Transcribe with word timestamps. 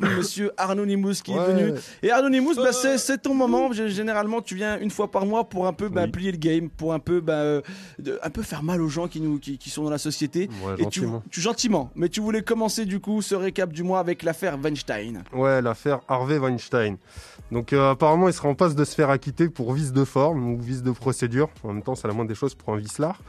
Monsieur 0.00 0.52
Arnaud 0.56 0.86
Nimous 0.86 1.14
qui 1.22 1.32
est 1.32 1.46
venu. 1.46 1.72
Et 2.02 2.10
Arnaud 2.10 2.30
Nimous, 2.30 2.54
bah, 2.56 2.72
c'est 2.72 3.22
ton 3.22 3.34
moment. 3.34 3.72
Généralement, 3.72 4.42
tu 4.42 4.54
viens 4.54 4.78
une 4.78 4.90
fois 4.90 5.10
par 5.10 5.26
mois 5.26 5.48
pour 5.48 5.66
un 5.66 5.72
peu 5.72 5.88
bah, 5.88 6.06
plier 6.08 6.32
le 6.32 6.38
game, 6.38 6.68
pour 6.68 6.92
un 6.94 6.98
peu, 6.98 7.20
bah, 7.20 7.34
euh, 7.34 7.62
un 8.22 8.30
peu 8.30 8.42
faire 8.42 8.62
mal 8.62 8.80
aux 8.80 8.88
gens 8.88 9.08
qui, 9.08 9.20
nous, 9.20 9.38
qui, 9.38 9.70
sont 9.70 9.84
dans 9.84 9.90
la 9.90 9.98
société. 9.98 10.48
et 10.78 10.82
gentiment. 10.82 11.22
Tu, 11.30 11.40
gentiment. 11.40 11.90
Mais 11.94 12.08
tu 12.08 12.20
voulais 12.20 12.42
commencer 12.42 12.84
du 12.84 13.00
coup 13.00 13.22
ce 13.22 13.34
récap 13.34 13.72
du 13.72 13.82
mois 13.82 14.00
avec 14.00 14.22
l'affaire 14.22 14.58
Weinstein. 14.62 15.24
Ouais, 15.32 15.62
l'affaire 15.62 16.00
Harvey 16.08 16.38
Weinstein. 16.38 16.96
Donc 17.50 17.72
euh, 17.72 17.92
apparemment, 17.92 18.28
il 18.28 18.34
sera 18.34 18.48
en 18.48 18.54
passe 18.54 18.74
de 18.74 18.84
se 18.84 18.94
faire 18.94 19.10
acquitter 19.10 19.48
pour 19.48 19.72
vice 19.72 19.92
de 19.92 20.04
forme 20.04 20.52
ou 20.52 20.60
vice 20.60 20.82
de 20.82 20.90
procédure. 20.90 21.50
En 21.62 21.72
même 21.72 21.82
temps, 21.82 21.94
c'est 21.94 22.08
la 22.08 22.14
moindre 22.14 22.28
des 22.28 22.34
choses 22.34 22.54
pour 22.54 22.74
un 22.74 22.76
vicelard. 22.76 23.20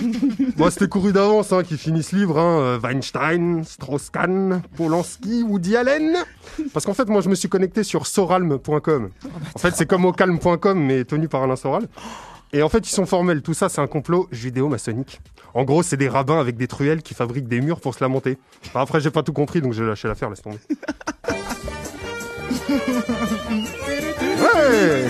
Moi, 0.56 0.70
c'était 0.70 0.88
couru 0.88 1.12
d'avance 1.12 1.52
hein, 1.52 1.62
qui 1.62 1.78
finit 1.78 2.02
ce 2.02 2.16
livre. 2.16 2.38
Hein, 2.38 2.60
euh, 2.60 2.78
Weinstein, 2.78 3.64
Strauss-Kahn, 3.64 4.62
Polanski, 4.76 5.42
Woody 5.42 5.76
Allen. 5.76 6.09
Parce 6.72 6.84
qu'en 6.84 6.94
fait, 6.94 7.08
moi, 7.08 7.20
je 7.20 7.28
me 7.28 7.34
suis 7.34 7.48
connecté 7.48 7.82
sur 7.82 8.06
soralm.com. 8.06 9.10
En 9.54 9.58
fait, 9.58 9.74
c'est 9.76 9.86
comme 9.86 10.04
ocalm.com, 10.04 10.78
mais 10.78 11.04
tenu 11.04 11.28
par 11.28 11.42
Alain 11.42 11.56
Soral. 11.56 11.88
Et 12.52 12.62
en 12.62 12.68
fait, 12.68 12.78
ils 12.78 12.92
sont 12.92 13.06
formels. 13.06 13.42
Tout 13.42 13.54
ça, 13.54 13.68
c'est 13.68 13.80
un 13.80 13.86
complot 13.86 14.28
judéo-maçonnique. 14.32 15.20
En 15.54 15.64
gros, 15.64 15.82
c'est 15.82 15.96
des 15.96 16.08
rabbins 16.08 16.40
avec 16.40 16.56
des 16.56 16.66
truelles 16.66 17.02
qui 17.02 17.14
fabriquent 17.14 17.48
des 17.48 17.60
murs 17.60 17.80
pour 17.80 17.94
se 17.94 18.02
lamenter. 18.02 18.38
après, 18.74 19.00
j'ai 19.00 19.10
pas 19.10 19.22
tout 19.22 19.32
compris, 19.32 19.60
donc 19.60 19.72
j'ai 19.72 19.84
lâché 19.84 20.08
l'affaire, 20.08 20.30
laisse 20.30 20.42
tomber. 20.42 20.58
Ouais 24.40 25.06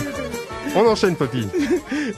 On 0.74 0.86
enchaîne, 0.86 1.16
papy. 1.16 1.46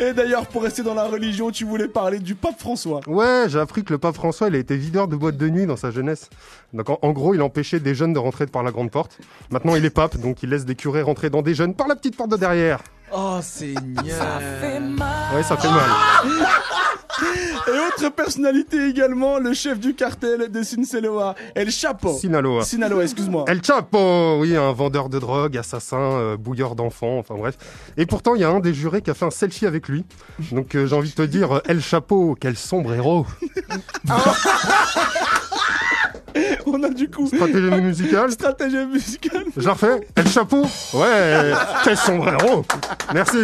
Et 0.02 0.12
d'ailleurs, 0.12 0.48
pour 0.48 0.65
rester 0.65 0.83
dans 0.83 0.95
la 0.95 1.05
religion, 1.05 1.52
tu 1.52 1.65
voulais 1.65 1.87
parler 1.87 2.19
du 2.19 2.34
pape 2.34 2.59
François. 2.59 3.01
Ouais, 3.06 3.45
j'ai 3.47 3.61
appris 3.61 3.84
que 3.84 3.92
le 3.92 3.98
pape 3.98 4.16
François, 4.16 4.48
il 4.48 4.56
a 4.56 4.59
été 4.59 4.77
videur 4.77 5.06
de 5.06 5.15
boîte 5.15 5.37
de 5.37 5.48
nuit 5.48 5.65
dans 5.65 5.77
sa 5.77 5.92
jeunesse. 5.92 6.28
Donc 6.73 6.88
en, 6.91 7.12
gros, 7.12 7.34
il 7.34 7.42
empêchait 7.42 7.78
des 7.78 7.95
jeunes 7.95 8.12
de 8.12 8.19
rentrer 8.19 8.47
par 8.47 8.65
la 8.65 8.73
grande 8.73 8.91
porte. 8.91 9.16
Maintenant, 9.51 9.77
il 9.77 9.84
est 9.84 9.91
pape, 9.91 10.16
donc 10.16 10.42
il 10.42 10.51
laisse 10.51 10.65
des 10.65 10.75
curés 10.75 11.02
rentrer 11.02 11.30
dans 11.30 11.42
des 11.42 11.55
jeunes 11.55 11.75
par 11.75 11.87
la 11.87 11.95
petite 11.95 12.16
porte 12.16 12.30
de 12.30 12.37
derrière. 12.37 12.80
Oh, 13.14 13.39
Seigneur. 13.42 14.05
Ça 14.09 14.41
fait 14.61 14.81
mal. 14.81 15.36
Ouais, 15.36 15.42
ça 15.44 15.56
fait 15.56 15.69
mal. 15.69 15.91
Et 17.69 17.70
autre 17.70 18.15
personnalité 18.15 18.89
également, 18.89 19.39
le 19.39 19.53
chef 19.55 19.78
du 19.78 19.95
cartel 19.95 20.51
de 20.51 20.62
Sinaloa, 20.62 21.34
El 21.55 21.70
Chapo. 21.70 22.12
Sinaloa. 22.12 22.65
Sinaloa, 22.65 23.03
excuse-moi. 23.05 23.45
El 23.48 23.62
Chapo, 23.62 24.39
oui, 24.41 24.56
un 24.56 24.73
vendeur 24.73 25.09
de 25.09 25.19
drogue, 25.19 25.56
assassin, 25.56 25.97
euh, 25.98 26.37
bouilleur 26.37 26.75
d'enfants, 26.75 27.19
enfin 27.19 27.34
bref. 27.37 27.56
Et 27.97 28.06
pourtant, 28.06 28.34
il 28.34 28.41
y 28.41 28.45
a 28.45 28.50
un 28.50 28.61
des 28.61 28.75
jurés 28.75 29.03
qui 29.03 29.11
a 29.11 29.15
fait 29.15 29.27
un 29.27 29.31
selfie 29.31 29.67
avec 29.67 29.89
lui. 29.89 30.05
Donc 30.50 30.75
euh, 30.75 30.87
j'ai 30.87 30.97
envie 30.97 31.11
de 31.11 31.15
te 31.15 31.23
dire, 31.23 31.61
El 31.67 31.81
Chapo, 31.81 32.37
quel 32.41 32.56
sombre 32.56 32.95
héros. 32.95 33.27
On 36.67 36.83
a 36.83 36.89
du 36.89 37.11
coup. 37.11 37.27
Stratégie 37.27 37.81
musicale. 37.81 38.31
Stratégie 38.31 38.87
musicale. 38.87 39.45
Je 39.56 39.67
la 39.67 39.73
refais. 39.73 40.00
El 40.17 40.28
Chapeau. 40.28 40.67
Ouais. 40.95 41.53
Quel 41.84 41.97
sombrero. 41.97 42.65
Merci. 43.12 43.39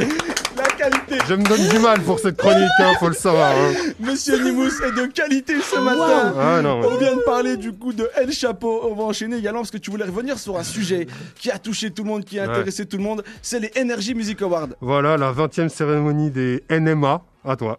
Qualité. 0.90 1.18
Je 1.28 1.34
me 1.34 1.44
donne 1.44 1.68
du 1.68 1.78
mal 1.78 2.00
pour 2.02 2.18
cette 2.18 2.36
chronique, 2.36 2.68
hein, 2.80 2.92
faut 2.98 3.08
le 3.08 3.14
savoir. 3.14 3.50
Hein. 3.50 3.72
Monsieur 4.00 4.38
Nimous 4.42 4.82
est 4.82 4.92
de 4.92 5.06
qualité 5.06 5.60
ce 5.60 5.78
matin. 5.78 6.34
Ah, 6.38 6.62
non, 6.62 6.80
On 6.84 6.96
vient 6.96 7.16
de 7.16 7.22
parler 7.22 7.56
du 7.56 7.72
coup 7.72 7.92
de 7.92 8.08
El 8.16 8.32
Chapeau. 8.32 8.88
On 8.90 8.94
va 8.94 9.04
enchaîner 9.04 9.36
également 9.36 9.60
parce 9.60 9.70
que 9.70 9.78
tu 9.78 9.90
voulais 9.90 10.04
revenir 10.04 10.38
sur 10.38 10.56
un 10.58 10.64
sujet 10.64 11.06
qui 11.34 11.50
a 11.50 11.58
touché 11.58 11.90
tout 11.90 12.04
le 12.04 12.08
monde, 12.08 12.24
qui 12.24 12.38
a 12.38 12.44
intéressé 12.44 12.86
tout 12.86 12.96
le 12.96 13.02
monde. 13.02 13.24
C'est 13.42 13.60
les 13.60 13.70
Energy 13.78 14.14
Music 14.14 14.40
Awards. 14.42 14.68
Voilà, 14.80 15.16
la 15.16 15.32
20e 15.32 15.68
cérémonie 15.68 16.30
des 16.30 16.64
NMA. 16.70 17.22
À 17.44 17.56
toi. 17.56 17.78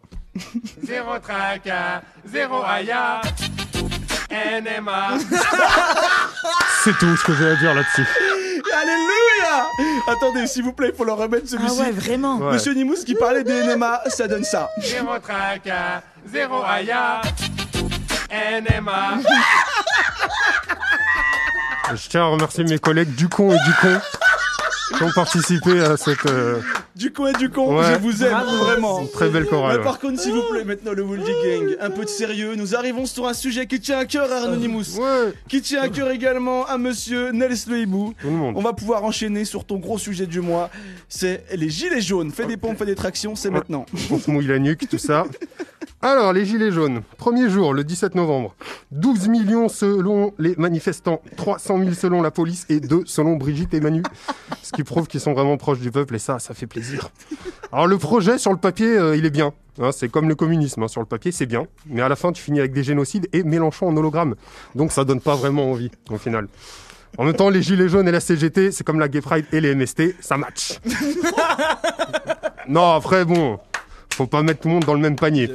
zéro 0.84 1.18
tracas, 1.20 2.02
zéro 2.26 2.64
aya. 2.66 3.22
NMA. 4.32 5.18
C'est 6.84 6.98
tout 6.98 7.16
ce 7.18 7.24
que 7.26 7.34
j'ai 7.34 7.48
à 7.48 7.56
dire 7.56 7.74
là-dessus. 7.74 8.06
Alléluia 8.82 9.19
Attendez, 10.08 10.48
s'il 10.48 10.64
vous 10.64 10.74
plaît, 10.74 10.90
il 10.92 10.96
faut 10.96 11.04
leur 11.04 11.18
remettre 11.18 11.48
celui-ci. 11.50 11.78
Ah 11.80 11.84
ouais, 11.84 11.92
vraiment. 11.92 12.38
Monsieur 12.38 12.74
Nimous 12.74 13.04
qui 13.06 13.16
parlait 13.16 13.44
des 13.44 13.64
NMA, 13.64 14.02
ça 14.08 14.28
donne 14.28 14.44
ça. 14.44 14.70
Zéro 14.82 15.18
tracas, 15.20 16.02
zéro 16.32 16.64
aya. 16.64 17.22
NMA. 18.32 19.20
Je 21.96 22.10
tiens 22.10 22.22
à 22.22 22.26
remercier 22.26 22.64
mes 22.64 22.78
collègues 22.78 23.16
du 23.16 23.28
con 23.28 23.52
et 23.52 23.58
du 23.66 23.74
con 23.82 24.00
qui 24.98 25.04
ont 25.04 25.12
participé 25.12 25.82
à 25.82 25.98
cette. 25.98 26.26
Euh, 26.28 26.62
du 27.00 27.14
et 27.30 27.38
du 27.38 27.50
con, 27.50 27.82
je 27.82 27.98
vous 28.00 28.24
aime 28.24 28.44
vraiment. 28.60 29.06
très 29.08 29.30
belle 29.30 29.46
chorale. 29.46 29.78
Mais 29.78 29.84
par 29.84 30.00
contre, 30.00 30.20
s'il 30.20 30.34
vous 30.34 30.44
plaît, 30.52 30.66
maintenant 30.66 30.92
le 30.92 31.02
Woolly 31.02 31.24
Gang, 31.24 31.78
un 31.80 31.90
peu 31.90 32.04
de 32.04 32.10
sérieux. 32.10 32.56
Nous 32.58 32.76
arrivons 32.76 33.06
sur 33.06 33.26
un 33.26 33.34
sujet 33.34 33.68
qui 33.68 33.80
tient 33.80 34.00
à 34.00 34.06
cœur 34.06 34.30
à 34.30 34.44
Anonymous, 34.44 35.00
qui 35.48 35.62
tient 35.62 35.82
à 35.82 35.88
cœur 35.88 36.12
également 36.12 36.66
à 36.66 36.78
Monsieur 36.78 37.32
Nels 37.32 37.56
Le 37.70 37.80
Hibou. 37.80 38.14
On 38.26 38.62
va 38.62 38.74
pouvoir 38.74 39.06
enchaîner 39.06 39.46
sur 39.46 39.64
ton 39.64 39.78
gros 39.78 39.98
sujet 39.98 40.26
du 40.26 40.42
mois. 40.42 40.70
C'est 41.08 41.46
les 41.56 41.70
gilets 41.70 42.02
jaunes. 42.02 42.32
Fais 42.32 42.46
des 42.46 42.58
pompes, 42.58 42.78
fais 42.78 42.86
des 42.86 42.96
tractions, 42.96 43.36
c'est 43.36 43.50
maintenant. 43.50 43.86
On 44.12 44.20
se 44.20 44.30
mouille 44.30 44.48
la 44.48 44.60
nuque, 44.60 44.90
tout 44.90 44.98
ça. 44.98 45.26
Alors, 46.02 46.32
les 46.34 46.46
Gilets 46.46 46.72
jaunes. 46.72 47.02
Premier 47.18 47.50
jour, 47.50 47.74
le 47.74 47.84
17 47.84 48.16
novembre. 48.16 48.56
12 48.92 49.28
millions 49.28 49.68
selon 49.68 50.34
les 50.38 50.56
manifestants, 50.58 51.22
300 51.38 51.80
000 51.80 51.92
selon 51.94 52.22
la 52.22 52.32
police 52.32 52.66
et 52.70 52.80
2 52.80 53.04
selon 53.06 53.36
Brigitte 53.36 53.74
et 53.74 53.82
Manu. 53.82 54.04
Ce 54.64 54.72
qui 54.72 54.84
prouve 54.84 55.08
qu'ils 55.08 55.20
sont 55.20 55.34
vraiment 55.34 55.58
proches 55.58 55.80
du 55.80 55.92
peuple 55.92 56.16
et 56.16 56.20
ça, 56.20 56.40
ça 56.40 56.54
fait 56.54 56.68
plaisir. 56.68 57.10
Alors, 57.72 57.88
le 57.88 57.98
projet, 57.98 58.38
sur 58.38 58.52
le 58.52 58.58
papier, 58.58 58.98
euh, 58.98 59.18
il 59.18 59.26
est 59.26 59.30
bien. 59.30 59.54
Hein, 59.82 59.92
c'est 59.92 60.10
comme 60.10 60.30
le 60.30 60.36
communisme. 60.36 60.84
Hein, 60.84 60.88
sur 60.88 61.02
le 61.02 61.08
papier, 61.08 61.32
c'est 61.32 61.46
bien. 61.46 61.68
Mais 61.86 62.02
à 62.02 62.10
la 62.10 62.16
fin, 62.16 62.32
tu 62.32 62.42
finis 62.42 62.60
avec 62.60 62.74
des 62.74 62.84
génocides 62.84 63.28
et 63.34 63.44
Mélenchon 63.44 63.88
en 63.88 63.98
hologramme. 63.98 64.36
Donc, 64.76 64.92
ça 64.92 65.04
donne 65.04 65.22
pas 65.22 65.36
vraiment 65.36 65.72
envie, 65.72 65.92
au 66.10 66.18
final. 66.18 66.48
En 67.18 67.26
même 67.26 67.36
temps, 67.36 67.50
les 67.50 67.62
Gilets 67.62 67.90
jaunes 67.90 68.08
et 68.08 68.12
la 68.12 68.20
CGT, 68.20 68.72
c'est 68.72 68.84
comme 68.84 69.00
la 69.00 69.08
Gay 69.08 69.22
Pride 69.22 69.46
et 69.52 69.60
les 69.60 69.76
MST, 69.76 70.16
ça 70.22 70.38
match. 70.38 70.80
non, 72.70 72.94
après, 72.94 73.26
bon, 73.26 73.60
faut 74.20 74.28
pas 74.28 74.44
mettre 74.44 74.60
tout 74.60 74.68
le 74.68 74.74
monde 74.74 74.84
dans 74.84 74.94
le 74.94 75.00
même 75.00 75.16
panier. 75.16 75.50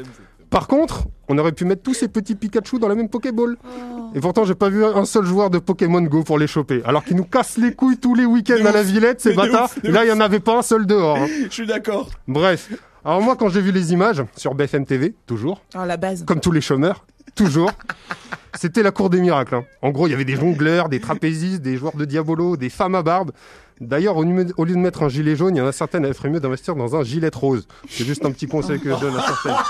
Par 0.48 0.68
contre, 0.68 1.04
on 1.28 1.36
aurait 1.36 1.52
pu 1.52 1.66
mettre 1.66 1.82
tous 1.82 1.92
ces 1.92 2.08
petits 2.08 2.34
Pikachu 2.34 2.78
dans 2.78 2.88
la 2.88 2.94
même 2.94 3.10
Pokéball. 3.10 3.56
Oh. 3.62 4.10
Et 4.14 4.20
pourtant, 4.20 4.44
j'ai 4.44 4.54
pas 4.54 4.70
vu 4.70 4.84
un 4.84 5.04
seul 5.04 5.26
joueur 5.26 5.50
de 5.50 5.58
Pokémon 5.58 6.00
Go 6.00 6.22
pour 6.22 6.38
les 6.38 6.46
choper. 6.46 6.80
Alors 6.86 7.04
qu'ils 7.04 7.16
nous 7.16 7.24
cassent 7.24 7.58
les 7.58 7.74
couilles 7.74 7.98
tous 7.98 8.14
les 8.14 8.24
week-ends 8.24 8.64
à 8.64 8.72
la 8.72 8.82
Villette, 8.82 9.20
ces 9.20 9.34
bâtards. 9.34 9.70
Là, 9.82 10.04
il 10.04 10.08
y 10.08 10.12
en 10.12 10.20
avait 10.20 10.40
pas 10.40 10.56
un 10.58 10.62
seul 10.62 10.86
dehors. 10.86 11.18
Hein. 11.18 11.26
Je 11.44 11.52
suis 11.52 11.66
d'accord. 11.66 12.08
Bref. 12.26 12.70
Alors 13.04 13.20
moi, 13.20 13.36
quand 13.36 13.50
j'ai 13.50 13.60
vu 13.60 13.70
les 13.70 13.92
images 13.92 14.22
sur 14.34 14.54
BFM 14.54 14.86
TV, 14.86 15.14
toujours. 15.26 15.60
Ah, 15.74 15.84
la 15.84 15.98
base. 15.98 16.24
Comme 16.24 16.40
tous 16.40 16.52
les 16.52 16.62
chômeurs, 16.62 17.04
toujours. 17.34 17.70
C'était 18.54 18.82
la 18.82 18.92
cour 18.92 19.10
des 19.10 19.20
miracles. 19.20 19.56
Hein. 19.56 19.64
En 19.82 19.90
gros, 19.90 20.06
il 20.06 20.12
y 20.12 20.14
avait 20.14 20.24
des 20.24 20.36
jongleurs, 20.36 20.88
des 20.88 21.00
trapézistes, 21.00 21.60
des 21.60 21.76
joueurs 21.76 21.96
de 21.96 22.06
diabolo, 22.06 22.56
des 22.56 22.70
femmes 22.70 22.94
à 22.94 23.02
barbe. 23.02 23.32
D'ailleurs, 23.80 24.16
au, 24.16 24.22
lieu 24.24 24.44
de 24.44 24.78
mettre 24.78 25.02
un 25.02 25.08
gilet 25.08 25.34
jaune, 25.34 25.56
il 25.56 25.58
y 25.58 25.62
en 25.62 25.66
a 25.66 25.72
certaines 25.72 26.06
qui 26.06 26.14
feraient 26.14 26.30
mieux 26.30 26.40
d'investir 26.40 26.76
dans 26.76 26.94
un 26.94 27.02
gilet 27.02 27.30
rose. 27.34 27.66
C'est 27.88 28.04
juste 28.04 28.24
un 28.24 28.30
petit 28.30 28.46
conseil 28.46 28.80
que 28.80 28.94
je 28.94 29.00
donne 29.00 29.16
à 29.16 29.22
certaines. 29.22 29.52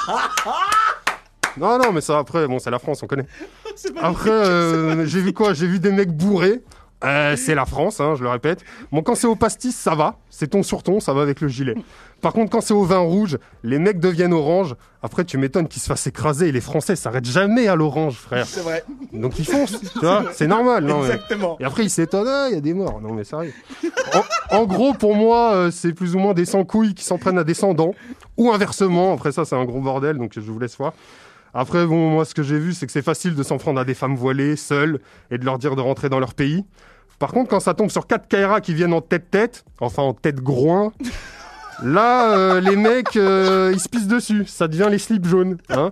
Non, 1.56 1.78
non, 1.78 1.92
mais 1.92 2.00
ça 2.00 2.18
après, 2.18 2.48
bon, 2.48 2.58
c'est 2.58 2.72
la 2.72 2.80
France, 2.80 3.04
on 3.04 3.06
connaît. 3.06 3.26
Après, 4.02 4.30
euh, 4.30 5.06
j'ai 5.06 5.20
vu 5.20 5.32
quoi? 5.32 5.54
J'ai 5.54 5.68
vu 5.68 5.78
des 5.78 5.92
mecs 5.92 6.10
bourrés. 6.10 6.62
Euh, 7.02 7.36
c'est 7.36 7.54
la 7.54 7.66
France, 7.66 8.00
hein, 8.00 8.14
je 8.16 8.22
le 8.22 8.30
répète. 8.30 8.64
Bon, 8.92 9.02
quand 9.02 9.14
c'est 9.14 9.26
au 9.26 9.36
pastis, 9.36 9.74
ça 9.76 9.94
va. 9.94 10.16
C'est 10.30 10.48
ton 10.48 10.62
sur 10.62 10.82
ton, 10.82 11.00
ça 11.00 11.12
va 11.12 11.20
avec 11.22 11.40
le 11.40 11.48
gilet. 11.48 11.74
Par 12.22 12.32
contre, 12.32 12.50
quand 12.50 12.62
c'est 12.62 12.72
au 12.72 12.84
vin 12.84 12.98
rouge, 12.98 13.38
les 13.62 13.78
mecs 13.78 14.00
deviennent 14.00 14.32
orange. 14.32 14.74
Après, 15.02 15.24
tu 15.26 15.36
m'étonnes 15.36 15.68
qu'ils 15.68 15.82
se 15.82 15.86
fassent 15.88 16.06
écraser. 16.06 16.48
Et 16.48 16.52
les 16.52 16.62
Français 16.62 16.96
s'arrêtent 16.96 17.26
jamais 17.26 17.68
à 17.68 17.74
l'orange, 17.74 18.14
frère. 18.14 18.46
C'est 18.46 18.62
vrai. 18.62 18.84
Donc 19.12 19.38
ils 19.38 19.44
foncent, 19.44 19.78
tu 19.92 19.98
vois. 19.98 20.24
C'est 20.32 20.46
normal. 20.46 20.84
Non, 20.84 21.02
Exactement. 21.02 21.58
Et 21.60 21.64
après, 21.64 21.84
ils 21.84 21.90
s'étonnent. 21.90 22.26
Ah, 22.26 22.46
il 22.48 22.54
y 22.54 22.58
a 22.58 22.62
des 22.62 22.72
morts. 22.72 23.02
Non, 23.02 23.12
mais 23.12 23.24
sérieux. 23.24 23.52
En, 24.50 24.56
en 24.56 24.64
gros, 24.64 24.94
pour 24.94 25.14
moi, 25.14 25.52
euh, 25.54 25.70
c'est 25.70 25.92
plus 25.92 26.14
ou 26.14 26.18
moins 26.18 26.32
des 26.32 26.46
sans-couilles 26.46 26.94
qui 26.94 27.04
s'en 27.04 27.18
prennent 27.18 27.38
à 27.38 27.44
des 27.44 27.52
sans-dents. 27.54 27.94
Ou 28.38 28.50
inversement. 28.50 29.12
Après 29.12 29.32
ça, 29.32 29.44
c'est 29.44 29.56
un 29.56 29.64
gros 29.66 29.80
bordel. 29.80 30.16
Donc 30.16 30.32
je 30.34 30.40
vous 30.40 30.58
laisse 30.58 30.78
voir. 30.78 30.94
Après, 31.54 31.86
bon, 31.86 32.10
moi, 32.10 32.24
ce 32.24 32.34
que 32.34 32.42
j'ai 32.42 32.58
vu, 32.58 32.72
c'est 32.74 32.86
que 32.86 32.92
c'est 32.92 33.02
facile 33.02 33.34
de 33.36 33.42
s'en 33.44 33.58
prendre 33.58 33.80
à 33.80 33.84
des 33.84 33.94
femmes 33.94 34.16
voilées, 34.16 34.56
seules, 34.56 35.00
et 35.30 35.38
de 35.38 35.44
leur 35.44 35.58
dire 35.58 35.76
de 35.76 35.80
rentrer 35.80 36.08
dans 36.08 36.18
leur 36.18 36.34
pays. 36.34 36.64
Par 37.20 37.30
contre, 37.30 37.48
quand 37.48 37.60
ça 37.60 37.74
tombe 37.74 37.90
sur 37.90 38.06
quatre 38.06 38.26
Kaira 38.26 38.60
qui 38.60 38.74
viennent 38.74 38.92
en 38.92 39.00
tête-tête, 39.00 39.64
enfin 39.80 40.02
en 40.02 40.14
tête-groin, 40.14 40.92
là, 41.82 42.36
euh, 42.36 42.60
les 42.60 42.76
mecs, 42.76 43.16
euh, 43.16 43.70
ils 43.72 43.78
se 43.78 43.88
pissent 43.88 44.08
dessus. 44.08 44.44
Ça 44.46 44.66
devient 44.66 44.88
les 44.90 44.98
slips 44.98 45.26
jaunes. 45.26 45.58
Hein 45.70 45.90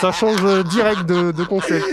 ça 0.00 0.12
change 0.12 0.42
euh, 0.44 0.62
direct 0.62 1.04
de, 1.04 1.30
de 1.30 1.44
concept. 1.44 1.84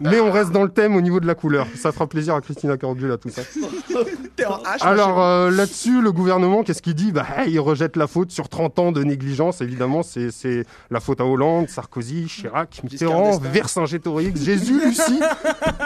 Mais 0.00 0.20
on 0.20 0.30
reste 0.30 0.50
dans 0.50 0.62
le 0.62 0.70
thème 0.70 0.96
au 0.96 1.00
niveau 1.00 1.20
de 1.20 1.26
la 1.26 1.34
couleur. 1.34 1.66
Ça 1.76 1.92
fera 1.92 2.06
plaisir 2.06 2.34
à 2.34 2.40
Christina 2.40 2.76
Cordula, 2.76 3.16
tout 3.16 3.28
ça. 3.28 3.42
Alors 4.80 5.20
euh, 5.20 5.50
là-dessus, 5.50 6.00
le 6.00 6.12
gouvernement, 6.12 6.62
qu'est-ce 6.62 6.82
qu'il 6.82 6.94
dit? 6.94 7.12
Bah, 7.12 7.26
Il 7.46 7.60
rejette 7.60 7.96
la 7.96 8.06
faute 8.06 8.30
sur 8.30 8.48
30 8.48 8.78
ans 8.78 8.92
de 8.92 9.02
négligence. 9.02 9.60
Évidemment, 9.60 10.02
c'est 10.02 10.64
la 10.90 11.00
faute 11.00 11.20
à 11.20 11.24
Hollande, 11.24 11.68
Sarkozy, 11.68 12.26
Chirac, 12.26 12.80
Mitterrand, 12.82 13.38
Vercingétorix, 13.38 14.42
Jésus, 14.42 14.80
Lucie. 14.84 15.20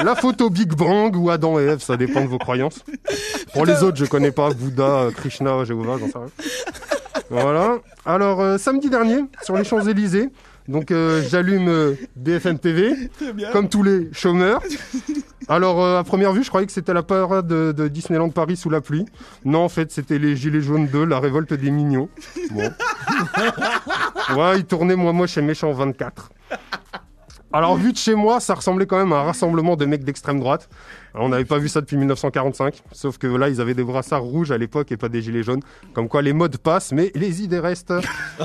la 0.03 0.15
faute 0.15 0.41
au 0.41 0.51
Big 0.51 0.75
Bang 0.75 1.17
ou 1.17 1.31
Adam 1.31 1.59
et 1.59 1.65
Ève, 1.65 1.83
ça 1.83 1.97
dépend 1.97 2.23
de 2.23 2.29
vos 2.29 2.39
croyances. 2.39 2.81
Pour 3.53 3.67
les 3.67 3.83
autres, 3.83 3.97
je 3.97 4.05
connais 4.05 4.31
pas 4.33 4.51
Bouddha, 4.51 5.09
Krishna, 5.17 5.65
Jéhovah, 5.65 5.99
j'en 5.99 6.07
sais 6.07 6.19
rien. 6.19 6.31
Voilà. 7.31 7.79
Alors, 8.05 8.41
euh, 8.41 8.59
samedi 8.59 8.91
dernier, 8.91 9.25
sur 9.43 9.57
les 9.57 9.65
Champs-Élysées, 9.65 10.29
donc 10.69 10.91
euh, 10.91 11.23
j'allume 11.29 11.69
euh, 11.69 11.95
BFM 12.17 12.59
TV, 12.59 12.95
comme 13.53 13.69
tous 13.69 13.83
les 13.83 14.09
chômeurs. 14.13 14.63
Alors, 15.49 15.83
euh, 15.83 15.99
à 15.99 16.05
première 16.05 16.33
vue, 16.33 16.43
je 16.43 16.49
croyais 16.49 16.67
que 16.67 16.73
c'était 16.73 16.95
la 16.95 17.03
parade 17.03 17.47
de, 17.47 17.73
de, 17.73 17.89
Disneyland 17.89 18.31
Paris 18.31 18.57
sous 18.57 18.71
la 18.71 18.81
pluie. 18.81 19.05
Non, 19.45 19.65
en 19.65 19.69
fait, 19.69 19.93
c'était 19.93 20.19
les 20.19 20.37
Gilets 20.37 20.63
jaunes 20.63 20.87
2, 20.87 21.05
la 21.05 21.21
révolte 21.21 21.53
des 21.53 21.71
mignons. 21.71 22.09
Bon. 22.51 22.71
ouais, 24.37 24.59
ils 24.59 24.65
tournaient 24.65 24.97
moi 24.97 25.13
moi 25.13 25.27
chez 25.27 25.43
Méchant 25.43 25.71
24. 25.73 26.31
Alors, 27.55 27.77
vu 27.77 27.93
de 27.93 27.97
chez 27.97 28.17
moi, 28.17 28.41
ça 28.41 28.55
ressemblait 28.55 28.85
quand 28.85 28.99
même 28.99 29.13
à 29.13 29.19
un 29.19 29.23
rassemblement 29.23 29.77
de 29.77 29.87
mecs 29.87 30.03
d'extrême 30.03 30.41
droite. 30.41 30.69
On 31.17 31.29
n'avait 31.29 31.45
pas 31.45 31.59
vu 31.59 31.69
ça 31.69 31.81
depuis 31.81 31.97
1945, 31.97 32.83
sauf 32.91 33.19
que 33.19 33.29
là, 33.29 33.49
ils 33.49 33.61
avaient 33.61 33.75
des 33.75 33.85
brassards 33.85 34.25
rouges 34.25 34.51
à 34.51 34.59
l'époque 34.59 34.91
et 34.91 34.97
pas 34.97 35.09
des 35.09 35.23
gilets 35.23 35.45
jaunes. 35.45 35.61
Comme 35.93 36.09
quoi, 36.09 36.23
les 36.23 36.33
modes 36.33 36.57
passent, 36.57 36.91
mais 36.91 37.13
les 37.15 37.45
idées 37.45 37.61
restent. 37.61 37.93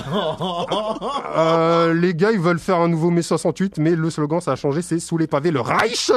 euh, 1.35 1.93
les 1.95 2.13
gars, 2.13 2.31
ils 2.31 2.39
veulent 2.39 2.59
faire 2.59 2.77
un 2.77 2.87
nouveau 2.87 3.09
mai 3.09 3.23
68, 3.23 3.79
mais 3.79 3.95
le 3.95 4.11
slogan, 4.11 4.39
ça 4.39 4.51
a 4.51 4.55
changé, 4.55 4.83
c'est 4.83 4.99
sous 4.99 5.17
les 5.17 5.25
pavés 5.25 5.49
le 5.49 5.61
Reich. 5.61 6.11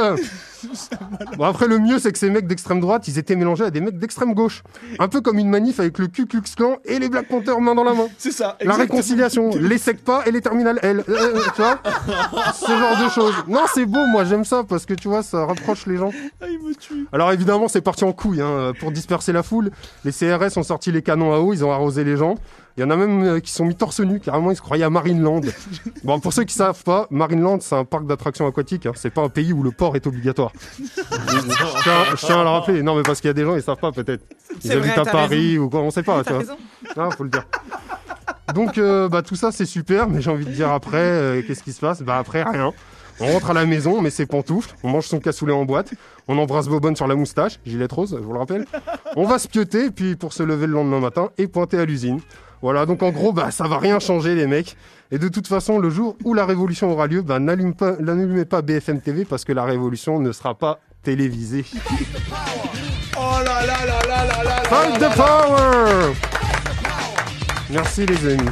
bon, 1.38 1.44
après, 1.44 1.68
le 1.68 1.78
mieux, 1.78 1.98
c'est 1.98 2.12
que 2.12 2.18
ces 2.18 2.28
mecs 2.28 2.46
d'extrême 2.46 2.80
droite, 2.80 3.08
ils 3.08 3.18
étaient 3.18 3.36
mélangés 3.36 3.64
à 3.64 3.70
des 3.70 3.80
mecs 3.80 3.98
d'extrême 3.98 4.34
gauche. 4.34 4.62
Un 4.98 5.08
peu 5.08 5.22
comme 5.22 5.38
une 5.38 5.48
manif 5.48 5.80
avec 5.80 5.98
le 5.98 6.08
Ku 6.08 6.26
Klux 6.26 6.42
Klan 6.54 6.76
et 6.84 6.98
les 6.98 7.08
Black 7.08 7.28
Panthers 7.28 7.62
main 7.62 7.74
dans 7.74 7.84
la 7.84 7.94
main. 7.94 8.08
C'est 8.18 8.32
ça. 8.32 8.58
La 8.60 8.74
réconciliation, 8.74 9.52
les 9.58 9.78
pas 10.04 10.26
et 10.26 10.30
les 10.30 10.42
terminales 10.42 10.78
L. 10.82 11.02
Euh, 11.08 11.14
euh, 11.34 11.40
tu 11.54 11.62
vois 11.62 11.80
genre 12.82 13.04
de 13.04 13.10
choses. 13.10 13.34
Non, 13.48 13.62
c'est 13.72 13.86
beau, 13.86 14.06
moi, 14.06 14.24
j'aime 14.24 14.44
ça 14.44 14.64
parce 14.64 14.86
que 14.86 14.94
tu 14.94 15.08
vois, 15.08 15.22
ça 15.22 15.46
rapproche 15.46 15.86
les 15.86 15.96
gens. 15.96 16.10
Ah, 16.40 16.46
il 16.48 16.58
me 16.58 16.74
tue. 16.74 17.06
Alors 17.12 17.32
évidemment, 17.32 17.68
c'est 17.68 17.80
parti 17.80 18.04
en 18.04 18.12
couille 18.12 18.40
hein, 18.40 18.72
pour 18.78 18.90
disperser 18.90 19.32
la 19.32 19.42
foule. 19.42 19.70
Les 20.04 20.12
CRS 20.12 20.56
ont 20.56 20.62
sorti 20.62 20.92
les 20.92 21.02
canons 21.02 21.32
à 21.32 21.38
eau, 21.38 21.52
ils 21.52 21.64
ont 21.64 21.72
arrosé 21.72 22.04
les 22.04 22.16
gens. 22.16 22.36
Il 22.76 22.80
y 22.80 22.84
en 22.84 22.90
a 22.90 22.96
même 22.96 23.22
euh, 23.22 23.40
qui 23.40 23.52
sont 23.52 23.66
mis 23.66 23.74
torse 23.74 24.00
nu, 24.00 24.18
carrément 24.18 24.50
ils 24.50 24.56
se 24.56 24.62
croyaient 24.62 24.84
à 24.84 24.90
Marineland. 24.90 25.42
bon, 26.04 26.20
pour 26.20 26.32
ceux 26.32 26.44
qui 26.44 26.54
savent 26.54 26.82
pas, 26.82 27.06
Marineland 27.10 27.60
c'est 27.60 27.74
un 27.74 27.84
parc 27.84 28.06
d'attractions 28.06 28.46
aquatiques, 28.46 28.86
hein. 28.86 28.92
c'est 28.94 29.10
pas 29.10 29.20
un 29.20 29.28
pays 29.28 29.52
où 29.52 29.62
le 29.62 29.72
port 29.72 29.94
est 29.94 30.06
obligatoire. 30.06 30.52
je, 30.80 32.16
tiens, 32.16 32.40
à 32.40 32.44
le 32.44 32.48
rappeler, 32.48 32.82
non 32.82 32.96
mais 32.96 33.02
parce 33.02 33.20
qu'il 33.20 33.28
y 33.28 33.30
a 33.30 33.34
des 33.34 33.44
gens 33.44 33.56
ils 33.56 33.62
savent 33.62 33.76
pas 33.76 33.92
peut-être. 33.92 34.24
Ils 34.64 34.72
habitent 34.72 34.96
à 34.96 35.04
Paris 35.04 35.58
ou 35.58 35.68
quoi, 35.68 35.80
on 35.80 35.90
sait 35.90 36.02
pas, 36.02 36.24
tu 36.24 36.32
vois. 36.32 36.42
Non, 36.96 37.10
faut 37.10 37.24
le 37.24 37.30
dire. 37.30 37.44
Donc 38.54 38.78
euh, 38.78 39.08
bah 39.08 39.22
tout 39.22 39.36
ça 39.36 39.52
c'est 39.52 39.66
super, 39.66 40.08
mais 40.08 40.20
j'ai 40.20 40.30
envie 40.30 40.44
de 40.44 40.50
dire 40.50 40.70
après, 40.70 40.98
euh, 40.98 41.42
qu'est-ce 41.46 41.62
qui 41.62 41.72
se 41.72 41.80
passe? 41.80 42.02
Bah 42.02 42.18
après 42.18 42.42
rien. 42.42 42.72
On 43.20 43.26
rentre 43.26 43.50
à 43.50 43.54
la 43.54 43.66
maison, 43.66 43.98
on 43.98 44.02
met 44.02 44.10
ses 44.10 44.26
pantoufles, 44.26 44.74
on 44.82 44.88
mange 44.88 45.06
son 45.06 45.20
cassoulet 45.20 45.52
en 45.52 45.64
boîte, 45.64 45.92
on 46.28 46.38
embrasse 46.38 46.66
Bobonne 46.66 46.96
sur 46.96 47.06
la 47.06 47.14
moustache, 47.14 47.60
gilet 47.64 47.86
rose, 47.90 48.16
je 48.18 48.24
vous 48.24 48.32
le 48.32 48.38
rappelle. 48.38 48.64
On 49.16 49.26
va 49.26 49.38
se 49.38 49.48
pioter, 49.48 49.90
puis 49.90 50.16
pour 50.16 50.32
se 50.32 50.42
lever 50.42 50.66
le 50.66 50.72
lendemain 50.72 50.98
matin 50.98 51.30
et 51.38 51.46
pointer 51.46 51.78
à 51.78 51.84
l'usine. 51.84 52.20
Voilà, 52.62 52.86
donc 52.86 53.02
en 53.02 53.10
gros, 53.10 53.32
bah, 53.32 53.50
ça 53.50 53.68
va 53.68 53.78
rien 53.78 53.98
changer, 53.98 54.34
les 54.34 54.46
mecs. 54.46 54.76
Et 55.10 55.18
de 55.18 55.28
toute 55.28 55.46
façon, 55.46 55.78
le 55.78 55.90
jour 55.90 56.16
où 56.24 56.32
la 56.32 56.46
révolution 56.46 56.90
aura 56.90 57.06
lieu, 57.06 57.20
bah, 57.20 57.38
n'allumez 57.38 57.74
pas, 57.74 57.96
pas 58.48 58.62
BFM 58.62 59.00
TV 59.00 59.24
parce 59.24 59.44
que 59.44 59.52
la 59.52 59.64
révolution 59.64 60.18
ne 60.18 60.32
sera 60.32 60.54
pas 60.54 60.80
télévisée. 61.02 61.64
Oh 63.16 63.20
là 63.44 63.66
là 63.66 63.86
là 63.86 64.00
là 64.08 64.24
là 64.24 64.44
là 64.44 64.62
Fight 64.64 64.98
the 64.98 65.14
power 65.14 66.31
Merci 67.72 68.04
les 68.04 68.32
amis. 68.32 68.50